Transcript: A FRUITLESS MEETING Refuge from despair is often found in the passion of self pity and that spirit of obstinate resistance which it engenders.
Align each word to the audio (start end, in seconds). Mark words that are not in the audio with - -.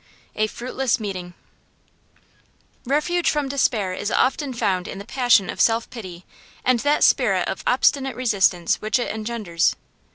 A 0.35 0.47
FRUITLESS 0.47 0.99
MEETING 0.99 1.35
Refuge 2.85 3.29
from 3.29 3.47
despair 3.47 3.93
is 3.93 4.09
often 4.09 4.51
found 4.51 4.87
in 4.87 4.97
the 4.97 5.05
passion 5.05 5.47
of 5.47 5.61
self 5.61 5.87
pity 5.91 6.25
and 6.65 6.79
that 6.79 7.03
spirit 7.03 7.47
of 7.47 7.61
obstinate 7.67 8.15
resistance 8.15 8.77
which 8.81 8.97
it 8.97 9.13
engenders. 9.13 9.75